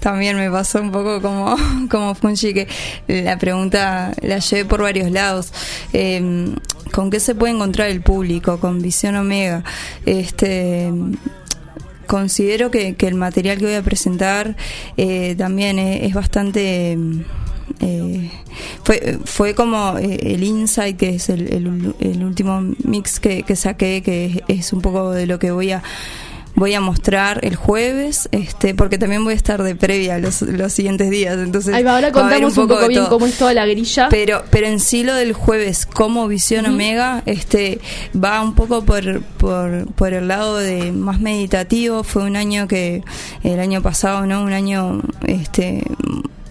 también 0.00 0.36
me 0.38 0.50
pasó 0.50 0.80
un 0.80 0.90
poco 0.90 1.20
como, 1.20 1.54
como 1.90 2.14
Fungi, 2.14 2.54
que 2.54 2.66
la 3.08 3.38
pregunta 3.38 4.14
la 4.22 4.38
llevé 4.38 4.64
por 4.64 4.80
varios 4.80 5.10
lados. 5.10 5.52
Eh, 5.92 6.54
¿Con 6.92 7.10
qué 7.10 7.20
se 7.20 7.34
puede 7.34 7.52
encontrar 7.52 7.88
el 7.90 8.00
público? 8.00 8.58
Con 8.58 8.80
Visión 8.80 9.16
Omega. 9.16 9.62
Este 10.06 10.90
considero 12.10 12.72
que, 12.72 12.94
que 12.96 13.06
el 13.06 13.14
material 13.14 13.56
que 13.58 13.66
voy 13.66 13.74
a 13.74 13.82
presentar 13.82 14.56
eh, 14.96 15.36
también 15.38 15.78
es, 15.78 16.12
bastante 16.12 16.98
eh, 17.80 18.30
fue, 18.82 19.18
fue 19.24 19.54
como 19.54 19.96
eh, 19.96 20.18
el 20.34 20.42
Insight 20.42 20.96
que 20.96 21.10
es 21.10 21.28
el, 21.28 21.42
el- 21.52 21.94
el 22.00 22.24
último 22.24 22.60
mix 22.84 23.20
que, 23.20 23.44
que 23.44 23.54
saqué 23.54 24.02
que 24.02 24.42
es 24.48 24.72
un 24.72 24.80
poco 24.82 25.12
de 25.12 25.26
lo 25.26 25.38
que 25.38 25.52
voy 25.52 25.70
a 25.70 25.82
voy 26.60 26.74
a 26.74 26.80
mostrar 26.80 27.40
el 27.42 27.56
jueves 27.56 28.28
este 28.30 28.74
porque 28.74 28.98
también 28.98 29.24
voy 29.24 29.32
a 29.32 29.36
estar 29.36 29.62
de 29.62 29.74
previa 29.74 30.18
los, 30.18 30.42
los 30.42 30.72
siguientes 30.72 31.10
días 31.10 31.38
entonces 31.38 31.74
Ahí 31.74 31.82
va, 31.82 31.94
ahora 31.94 32.08
va 32.08 32.12
contamos 32.12 32.56
un 32.58 32.68
poco, 32.68 32.82
de 32.82 32.88
bien 32.88 33.00
todo. 33.00 33.10
cómo 33.10 33.26
es 33.26 33.38
toda 33.38 33.54
la 33.54 33.66
grilla. 33.66 34.08
Pero, 34.10 34.42
pero 34.50 34.66
en 34.66 34.80
sí 34.80 35.02
lo 35.02 35.14
del 35.14 35.32
jueves 35.32 35.86
como 35.86 36.28
Visión 36.28 36.66
Omega, 36.66 37.22
este, 37.26 37.80
va 38.14 38.40
un 38.42 38.54
poco 38.54 38.84
por, 38.84 39.22
por, 39.22 39.92
por 39.94 40.12
el 40.12 40.28
lado 40.28 40.58
de 40.58 40.92
más 40.92 41.20
meditativo. 41.20 42.04
Fue 42.04 42.24
un 42.24 42.36
año 42.36 42.68
que, 42.68 43.02
el 43.42 43.60
año 43.60 43.82
pasado, 43.82 44.26
¿no? 44.26 44.42
Un 44.42 44.52
año, 44.52 45.00
este, 45.26 45.82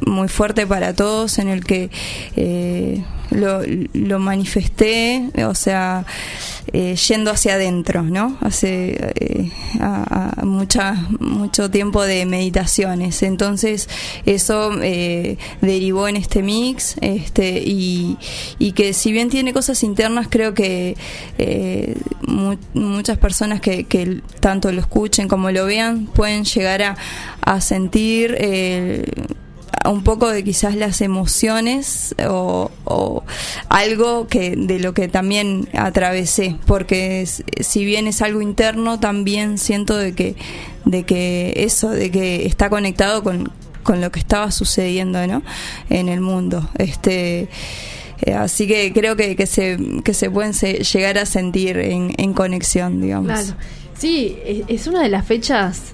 muy 0.02 0.28
fuerte 0.28 0.66
para 0.66 0.94
todos 0.94 1.40
en 1.40 1.48
el 1.48 1.64
que 1.64 1.90
eh, 2.36 3.04
lo, 3.32 3.62
lo 3.94 4.20
manifesté, 4.20 5.30
o 5.48 5.54
sea, 5.56 6.06
eh, 6.74 6.96
yendo 6.96 7.32
hacia 7.32 7.56
adentro, 7.56 8.04
¿no? 8.04 8.38
Hace 8.42 9.12
eh, 9.16 9.52
mucha, 10.44 10.94
mucho 11.20 11.70
tiempo 11.72 12.04
de 12.04 12.26
meditaciones. 12.26 13.24
Entonces, 13.24 13.90
eso 14.26 14.72
eh, 14.82 15.38
derivó 15.62 16.08
en 16.08 16.16
este 16.18 16.44
mix 16.44 16.96
este 17.02 17.62
y, 17.66 18.18
y 18.60 18.74
que 18.74 18.94
si 18.94 19.12
bien 19.12 19.30
tiene 19.30 19.54
cosas 19.54 19.84
internas, 19.84 20.28
creo 20.30 20.54
que 20.54 20.96
eh, 21.38 21.96
mu- 22.28 22.58
muchas 22.74 23.18
personas 23.18 23.62
que, 23.62 23.86
que 23.86 24.22
tanto 24.40 24.72
lo 24.72 24.82
escuchen 24.82 25.28
como 25.28 25.52
lo 25.52 25.66
vean 25.66 26.06
pueden 26.08 26.44
llegar 26.46 26.82
a, 26.84 26.98
a 27.42 27.62
sentir... 27.62 28.36
un 29.86 30.04
poco 30.04 30.30
de 30.30 30.44
quizás 30.44 30.76
las 30.76 31.02
emociones 31.02 32.14
o, 32.28 32.70
o 32.86 33.24
algo 33.70 34.28
que 34.28 34.56
de 34.56 34.80
lo 34.80 34.94
que 34.94 35.08
también 35.08 35.70
atravesé 35.74 36.58
porque 36.66 37.26
si 37.26 37.86
bien 37.86 38.08
es 38.08 38.22
algo 38.22 38.42
interno 38.42 39.00
también 39.00 39.58
siento 39.58 39.96
de 39.98 40.14
que 40.14 40.36
de 40.86 41.04
que 41.04 41.54
eso 41.58 41.90
de 41.92 42.12
que 42.12 42.46
está 42.46 42.70
conectado 42.70 43.24
con, 43.24 43.52
con 43.84 44.02
lo 44.02 44.12
que 44.12 44.20
estaba 44.20 44.52
sucediendo 44.52 45.26
¿no? 45.28 45.44
en 45.90 46.10
el 46.10 46.20
mundo 46.22 46.70
este 46.78 47.48
eh, 48.22 48.34
así 48.34 48.68
que 48.68 48.92
creo 48.92 49.16
que, 49.16 49.36
que 49.38 49.46
se 49.46 49.78
que 50.04 50.14
se 50.14 50.30
pueden 50.30 50.54
se- 50.54 50.84
llegar 50.84 51.18
a 51.18 51.26
sentir 51.26 51.78
en, 51.78 52.14
en 52.18 52.34
conexión 52.34 53.02
digamos 53.02 53.28
Claro. 53.32 53.54
Sí, 53.98 54.38
es, 54.46 54.64
es 54.68 54.88
una 54.88 55.02
de 55.04 55.10
las 55.10 55.26
fechas 55.26 55.94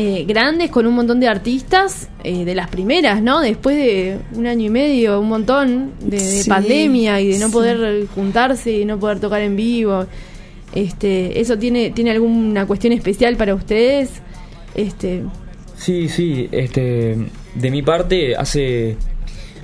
eh, 0.00 0.24
grandes 0.28 0.70
con 0.70 0.86
un 0.86 0.94
montón 0.94 1.18
de 1.18 1.26
artistas, 1.26 2.08
eh, 2.22 2.44
de 2.44 2.54
las 2.54 2.68
primeras, 2.68 3.20
¿no? 3.20 3.40
Después 3.40 3.76
de 3.76 4.18
un 4.32 4.46
año 4.46 4.66
y 4.66 4.70
medio, 4.70 5.18
un 5.18 5.28
montón 5.28 5.90
de, 6.00 6.18
de 6.18 6.42
Sí, 6.44 6.48
pandemia 6.48 7.20
y 7.20 7.32
de 7.32 7.38
no 7.40 7.46
sí. 7.48 7.52
poder 7.52 8.06
juntarse 8.14 8.70
y 8.70 8.84
no 8.84 9.00
poder 9.00 9.18
tocar 9.18 9.42
en 9.42 9.56
vivo. 9.56 10.06
Este, 10.72 11.40
¿Eso 11.40 11.58
tiene, 11.58 11.90
tiene 11.90 12.12
alguna 12.12 12.64
cuestión 12.64 12.92
especial 12.92 13.36
para 13.36 13.56
ustedes? 13.56 14.10
Este, 14.76 15.24
Sí, 15.76 16.08
sí, 16.08 16.48
este, 16.52 17.16
de 17.56 17.70
mi 17.72 17.82
parte 17.82 18.36
hace 18.36 18.96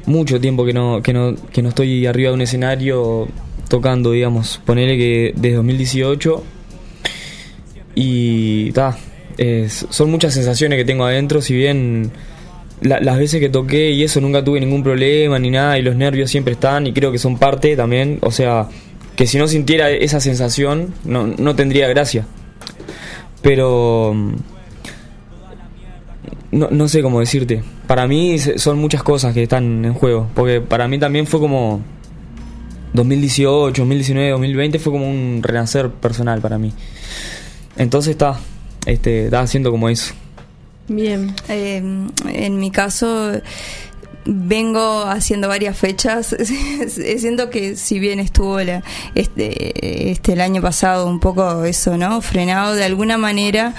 mucho 0.07 0.41
tiempo 0.41 0.65
que 0.65 0.73
no, 0.73 1.01
que 1.01 1.13
no, 1.13 1.37
que 1.53 1.63
no 1.63 1.69
estoy 1.69 2.07
arriba 2.07 2.31
de 2.31 2.35
un 2.35 2.41
escenario 2.41 3.29
tocando, 3.69 4.11
digamos, 4.11 4.61
ponele 4.67 4.97
que 4.97 5.33
desde 5.37 5.55
2018 5.57 6.43
y 7.95 8.73
ta, 8.73 8.97
es- 9.39 9.87
son 9.91 10.11
muchas 10.11 10.35
sensaciones 10.35 10.79
que 10.79 10.85
tengo 10.85 11.05
adentro, 11.05 11.41
si 11.43 11.55
bien 11.55 12.11
la- 12.81 13.01
las 13.01 13.19
veces 13.19 13.41
que 13.41 13.49
toqué 13.49 13.91
y 13.91 14.03
eso 14.03 14.21
nunca 14.21 14.45
tuve 14.45 14.61
ningún 14.61 14.83
problema 14.83 15.39
ni 15.39 15.51
nada 15.51 15.79
y 15.79 15.83
los 15.83 15.97
nervios 15.97 16.31
siempre 16.31 16.53
están 16.55 16.87
y 16.87 16.93
creo 16.93 17.13
que 17.13 17.19
son 17.19 17.39
parte 17.39 17.77
también, 17.77 18.19
o 18.23 18.31
sea, 18.31 18.69
que 19.17 19.27
si 19.27 19.39
no 19.39 19.47
sintiera 19.47 19.91
esa 19.91 20.21
sensación 20.21 20.93
no, 21.05 21.27
no 21.27 21.55
tendría 21.55 21.89
gracia. 21.89 22.27
Pero 23.43 24.13
mm, 24.15 24.33
no, 26.53 26.69
no 26.71 26.89
sé 26.89 27.03
cómo 27.03 27.21
decirte. 27.21 27.63
Para 27.87 28.07
mí 28.07 28.39
son 28.39 28.79
muchas 28.79 29.03
cosas 29.03 29.35
que 29.35 29.43
están 29.43 29.85
en 29.85 29.93
juego. 29.95 30.29
Porque 30.35 30.61
para 30.61 30.89
mí 30.89 30.99
también 30.99 31.27
fue 31.27 31.41
como 31.41 31.81
2018, 32.93 33.83
2019, 33.83 34.31
2020 34.31 34.79
fue 34.79 34.93
como 34.93 35.09
un 35.11 35.41
renacer 35.43 35.91
personal 35.91 36.41
para 36.41 36.59
mí. 36.59 36.73
Entonces 37.77 38.13
está, 38.13 38.39
este, 38.87 39.27
está 39.27 39.41
haciendo 39.41 39.71
como 39.71 39.89
eso. 39.89 40.15
bien. 40.89 41.35
Eh, 41.49 41.83
en 42.29 42.59
mi 42.59 42.71
caso, 42.71 43.33
vengo 44.27 45.03
haciendo 45.05 45.49
varias 45.49 45.77
fechas. 45.77 46.35
Siento 47.19 47.51
que 47.51 47.77
si 47.77 47.99
bien 47.99 48.21
estuvo 48.21 48.61
la- 48.61 48.83
este, 49.15 50.11
este 50.11 50.33
el 50.33 50.41
año 50.41 50.63
pasado 50.63 51.07
un 51.07 51.21
poco 51.21 51.65
eso, 51.65 51.97
¿no? 51.97 52.21
Frenado 52.23 52.75
de 52.75 52.85
alguna 52.85 53.19
manera. 53.19 53.75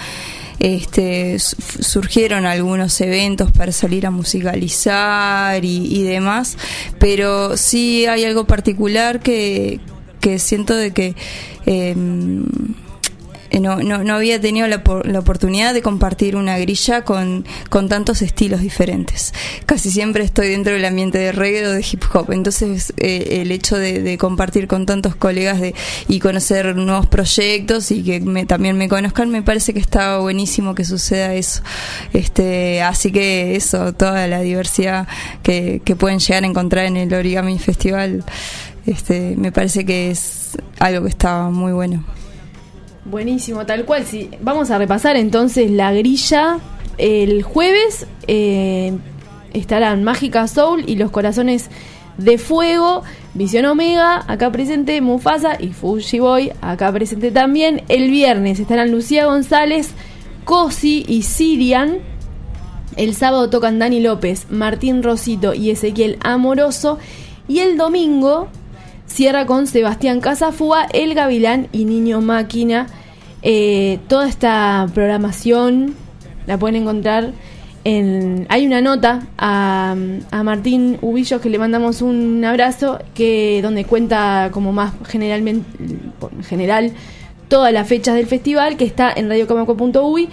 Este, 0.58 1.38
su- 1.38 1.58
surgieron 1.84 2.46
algunos 2.46 3.00
eventos 3.02 3.52
para 3.52 3.74
salir 3.74 4.06
a 4.06 4.10
musicalizar 4.12 5.64
y, 5.66 5.86
y 6.00 6.04
demás, 6.04 6.58
pero 6.98 7.58
sí 7.58 8.06
hay 8.06 8.24
algo 8.24 8.46
particular 8.46 9.20
que, 9.20 9.82
que 10.22 10.40
siento 10.40 10.74
de 10.74 10.92
que 10.94 11.14
em, 11.66 12.46
no, 13.60 13.78
no, 13.84 14.04
no 14.04 14.16
había 14.16 14.40
tenido 14.40 14.68
la, 14.68 14.84
la 15.06 15.20
oportunidad 15.20 15.74
de 15.74 15.82
compartir 15.82 16.36
una 16.36 16.58
grilla 16.58 17.04
con, 17.04 17.46
con 17.70 17.90
tantos 17.90 18.22
estilos 18.22 18.62
diferentes. 18.62 19.34
Casi 19.66 19.92
siempre 19.92 20.24
estoy 20.24 20.50
dentro 20.50 20.74
del 20.74 20.86
ambiente 20.86 21.18
de 21.18 21.32
reggae 21.32 21.66
o 21.68 21.72
de 21.72 21.86
hip 21.90 22.04
hop, 22.14 22.32
entonces 22.32 22.94
eh, 22.98 23.40
el 23.42 23.52
hecho 23.52 23.78
de, 23.78 24.02
de 24.02 24.18
compartir 24.18 24.68
con 24.68 24.86
tantos 24.86 25.16
colegas 25.16 25.60
de, 25.62 25.74
y 26.08 26.20
conocer 26.20 26.76
nuevos 26.76 27.08
proyectos 27.08 27.92
y 27.92 28.04
que 28.04 28.20
me- 28.20 28.46
también 28.46 28.78
me 28.78 28.88
conozcan, 28.90 29.30
me 29.30 29.42
parece 29.42 29.74
que 29.74 29.80
está 29.80 30.18
buenísimo 30.20 30.76
que 30.76 30.86
suceda 30.86 31.34
eso. 31.34 31.62
Este, 32.14 32.82
así 32.82 33.12
que 33.12 33.56
eso, 33.56 33.94
toda 33.94 34.28
la 34.28 34.42
diversidad 34.42 35.08
que, 35.44 35.82
que 35.84 35.96
pueden 35.96 36.20
llegar 36.20 36.44
a 36.44 36.48
encontrar 36.48 36.86
en 36.86 36.98
el 36.98 37.14
Origami 37.14 37.58
Festival, 37.60 38.24
este, 38.86 39.36
me 39.38 39.52
parece 39.52 39.86
que 39.86 40.12
es 40.12 40.58
algo 40.80 41.04
que 41.04 41.10
está 41.10 41.50
muy 41.50 41.72
bueno. 41.74 42.04
Buenísimo, 43.06 43.66
tal 43.66 43.86
cual. 43.86 44.04
Sí. 44.06 44.32
Vamos 44.42 44.72
a 44.72 44.78
repasar 44.80 45.16
entonces 45.16 45.70
la 45.70 45.94
grilla. 45.94 46.58
El 46.98 47.44
jueves 47.44 48.08
eh, 48.28 48.98
estarán 49.54 50.04
Mágica 50.04 50.48
Soul 50.48 50.84
y 50.88 50.96
Los 50.96 51.12
Corazones 51.12 51.70
de 52.18 52.38
Fuego, 52.38 53.04
Visión 53.34 53.66
Omega, 53.66 54.24
acá 54.28 54.52
presente 54.52 55.02
Mufasa 55.02 55.58
y 55.60 55.74
Fuji 55.74 56.20
Boy, 56.20 56.52
acá 56.62 56.92
presente 56.92 57.32
también. 57.32 57.84
El 57.90 58.10
viernes 58.10 58.60
estarán 58.60 58.92
Lucía 58.92 59.26
González, 59.26 59.92
Cosi 60.44 61.06
y 61.08 61.24
Sirian. 61.24 62.00
El 62.96 63.14
sábado 63.14 63.50
tocan 63.50 63.78
Dani 63.78 64.00
López, 64.00 64.48
Martín 64.50 65.04
Rosito 65.04 65.54
y 65.54 65.70
Ezequiel 65.70 66.18
Amoroso. 66.22 66.98
Y 67.48 67.60
el 67.60 67.78
domingo 67.78 68.48
cierra 69.16 69.46
con 69.46 69.66
Sebastián 69.66 70.20
Casafúa, 70.20 70.88
El 70.92 71.14
Gavilán 71.14 71.70
y 71.72 71.86
Niño 71.86 72.20
Máquina. 72.20 72.88
Eh, 73.44 74.00
toda 74.10 74.28
esta 74.28 74.90
programación 74.94 75.96
la 76.48 76.60
pueden 76.60 76.82
encontrar 76.82 77.32
en... 77.86 78.46
Hay 78.50 78.68
una 78.68 78.82
nota 78.82 79.26
a, 79.38 79.96
a 80.32 80.44
Martín 80.44 80.98
Ubillos 81.02 81.40
que 81.40 81.50
le 81.50 81.58
mandamos 81.58 82.02
un 82.02 82.44
abrazo, 82.44 83.00
que 83.14 83.62
donde 83.64 83.86
cuenta 83.86 84.50
como 84.52 84.74
más 84.74 84.92
generalmente, 85.08 85.66
en 85.80 86.44
general, 86.44 86.92
todas 87.48 87.72
las 87.72 87.88
fechas 87.88 88.16
del 88.16 88.26
festival, 88.26 88.76
que 88.76 88.84
está 88.84 89.14
en 89.16 89.30
radiocamaco.uy. 89.30 90.28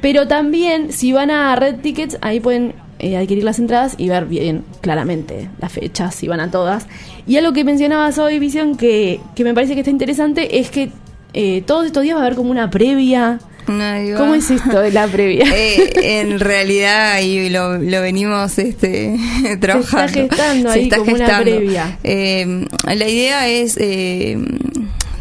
Pero 0.00 0.26
también, 0.26 0.90
si 0.90 1.12
van 1.12 1.30
a 1.30 1.54
Red 1.54 1.76
Tickets, 1.82 2.18
ahí 2.20 2.40
pueden 2.40 2.74
eh, 2.98 3.16
adquirir 3.16 3.44
las 3.44 3.58
entradas 3.58 3.94
y 3.98 4.08
ver 4.08 4.26
bien 4.26 4.64
claramente 4.80 5.48
las 5.60 5.72
fechas, 5.72 6.14
si 6.14 6.28
van 6.28 6.40
a 6.40 6.50
todas. 6.50 6.86
Y 7.26 7.36
algo 7.36 7.52
que 7.52 7.64
mencionabas 7.64 8.18
hoy, 8.18 8.38
Visión, 8.38 8.76
que, 8.76 9.20
que 9.34 9.44
me 9.44 9.54
parece 9.54 9.74
que 9.74 9.80
está 9.80 9.90
interesante, 9.90 10.58
es 10.58 10.70
que 10.70 10.90
eh, 11.32 11.62
todos 11.66 11.86
estos 11.86 12.02
días 12.02 12.16
va 12.16 12.20
a 12.20 12.26
haber 12.26 12.36
como 12.36 12.50
una 12.50 12.70
previa. 12.70 13.38
¿Cómo 13.66 14.34
es 14.34 14.50
esto 14.50 14.80
de 14.80 14.92
la 14.92 15.06
previa? 15.12 15.46
Eh, 15.54 16.20
en 16.20 16.38
realidad 16.38 17.20
y 17.20 17.48
lo, 17.48 17.78
lo 17.78 18.00
venimos 18.02 18.58
este, 18.58 19.16
trabajando. 19.60 20.12
Se 20.12 20.22
está 20.24 20.52
gestando 20.52 20.70
ahí 20.70 20.88
como 20.88 21.14
una 21.14 21.40
previa. 21.40 21.98
La 22.02 23.08
idea 23.08 23.48
es 23.48 23.76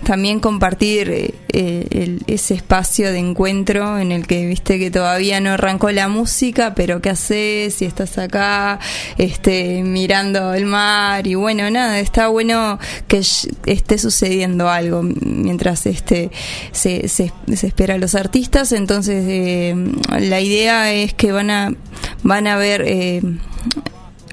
también 0.03 0.39
compartir 0.39 1.09
eh, 1.09 1.33
el- 1.91 2.23
ese 2.27 2.53
espacio 2.53 3.11
de 3.11 3.19
encuentro 3.19 3.99
en 3.99 4.11
el 4.11 4.27
que 4.27 4.45
viste 4.45 4.79
que 4.79 4.89
todavía 4.91 5.39
no 5.39 5.51
arrancó 5.51 5.91
la 5.91 6.07
música, 6.07 6.73
pero 6.75 7.01
qué 7.01 7.09
haces 7.11 7.75
si 7.75 7.85
estás 7.85 8.17
acá, 8.17 8.79
este, 9.17 9.81
mirando 9.83 10.53
el 10.53 10.65
mar 10.65 11.25
y 11.27 11.35
bueno, 11.35 11.69
nada, 11.69 11.99
está 11.99 12.27
bueno 12.27 12.79
que 13.07 13.21
esté 13.65 13.97
sucediendo 13.97 14.69
algo 14.69 15.01
mientras 15.03 15.85
este 15.85 16.31
se, 16.71 17.07
se, 17.07 17.31
se 17.55 17.67
espera 17.67 17.95
a 17.95 17.97
los 17.97 18.15
artistas, 18.15 18.71
entonces 18.71 19.23
eh, 19.27 19.75
la 20.19 20.41
idea 20.41 20.91
es 20.93 21.13
que 21.13 21.31
van 21.31 21.49
a 21.49 21.73
van 22.23 22.47
a 22.47 22.55
ver 22.57 22.83
eh, 22.85 23.21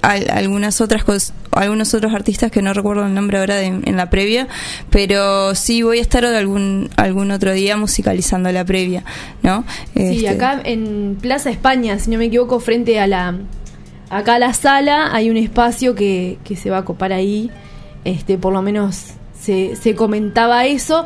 al- 0.02 0.30
algunas 0.30 0.80
otras 0.80 1.04
algunos 1.52 1.92
otros 1.94 2.14
artistas 2.14 2.50
que 2.50 2.62
no 2.62 2.72
recuerdo 2.72 3.04
el 3.06 3.14
nombre 3.14 3.38
ahora 3.38 3.56
de- 3.56 3.66
en 3.66 3.96
la 3.96 4.08
previa 4.10 4.46
pero 4.90 5.54
sí 5.54 5.82
voy 5.82 5.98
a 5.98 6.02
estar 6.02 6.24
algún 6.24 6.88
algún 6.96 7.30
otro 7.30 7.52
día 7.52 7.76
musicalizando 7.76 8.50
la 8.52 8.64
previa 8.64 9.04
no 9.42 9.64
Sí, 9.94 10.02
Este, 10.24 10.28
acá 10.28 10.60
en 10.64 11.18
Plaza 11.20 11.50
España, 11.50 11.98
si 11.98 12.10
no 12.10 12.18
me 12.18 12.26
equivoco, 12.26 12.60
frente 12.60 12.98
a 13.00 13.06
la 13.06 13.36
acá 14.08 14.34
a 14.34 14.38
la 14.38 14.54
sala 14.54 15.14
hay 15.14 15.30
un 15.30 15.36
espacio 15.36 15.94
que, 15.94 16.38
que 16.44 16.56
se 16.56 16.70
va 16.70 16.78
a 16.78 16.84
copar 16.84 17.12
ahí. 17.12 17.50
Este, 18.04 18.38
por 18.38 18.52
lo 18.52 18.60
menos 18.62 19.08
se, 19.38 19.76
se 19.76 19.94
comentaba 19.94 20.66
eso. 20.66 21.04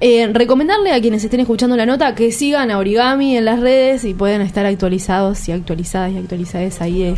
Eh, 0.00 0.28
recomendarle 0.32 0.92
a 0.92 1.00
quienes 1.00 1.24
estén 1.24 1.40
escuchando 1.40 1.76
la 1.76 1.86
nota 1.86 2.14
que 2.14 2.32
sigan 2.32 2.70
a 2.70 2.78
Origami 2.78 3.36
en 3.38 3.44
las 3.46 3.60
redes 3.60 4.04
y 4.04 4.12
puedan 4.12 4.42
estar 4.42 4.66
actualizados 4.66 5.48
y 5.48 5.52
actualizadas 5.52 6.12
y 6.12 6.18
actualizadas 6.18 6.80
ahí 6.82 6.98
de, 7.04 7.14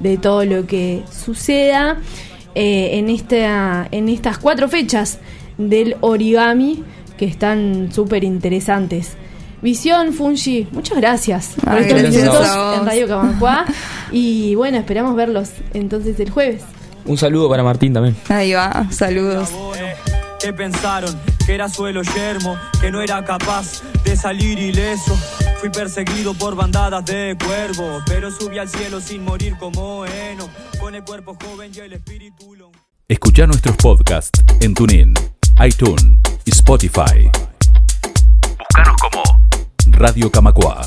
de 0.00 0.16
todo 0.18 0.44
lo 0.44 0.66
que 0.66 1.02
suceda 1.10 1.98
eh, 2.54 2.98
en, 2.98 3.08
esta, 3.08 3.88
en 3.90 4.08
estas 4.08 4.38
cuatro 4.38 4.68
fechas 4.68 5.18
del 5.58 5.96
origami 6.00 6.82
que 7.16 7.24
están 7.26 7.90
súper 7.92 8.24
interesantes. 8.24 9.16
Visión, 9.60 10.12
Fungi, 10.12 10.68
muchas 10.70 10.96
gracias 10.98 11.54
por 11.62 11.78
estos 11.78 12.00
gracias 12.00 12.22
a 12.22 12.30
minutos 12.30 12.78
en 12.78 12.86
Radio 12.86 13.08
Camacuá. 13.08 13.64
y 14.12 14.54
bueno, 14.54 14.78
esperamos 14.78 15.16
verlos 15.16 15.50
entonces 15.74 16.18
el 16.20 16.30
jueves. 16.30 16.62
Un 17.04 17.16
saludo 17.16 17.48
para 17.48 17.62
Martín 17.62 17.92
también. 17.92 18.16
ahí 18.28 18.52
va 18.52 18.86
saludos 18.90 19.50
¿Qué 20.40 20.52
pensaron? 20.52 21.37
Que 21.48 21.54
era 21.54 21.66
suelo 21.70 22.02
yermo, 22.02 22.58
que 22.78 22.90
no 22.90 23.00
era 23.00 23.24
capaz 23.24 23.80
de 24.04 24.14
salir 24.18 24.58
ileso. 24.58 25.16
Fui 25.60 25.70
perseguido 25.70 26.34
por 26.34 26.54
bandadas 26.54 27.02
de 27.06 27.38
cuervos, 27.42 28.02
pero 28.06 28.30
subí 28.30 28.58
al 28.58 28.68
cielo 28.68 29.00
sin 29.00 29.24
morir 29.24 29.56
como 29.58 30.04
heno, 30.04 30.46
con 30.78 30.94
el 30.94 31.02
cuerpo 31.04 31.38
joven 31.42 31.72
y 31.74 31.78
el 31.78 31.94
espíritu 31.94 32.54
long. 32.54 32.74
Escucha 33.08 33.46
nuestros 33.46 33.74
podcasts 33.76 34.44
en 34.60 34.74
TuneIn, 34.74 35.14
iTunes 35.66 36.18
y 36.44 36.50
Spotify. 36.50 37.30
Búscanos 38.58 38.96
como 39.00 39.22
Radio 39.86 40.30
Camacua. 40.30 40.84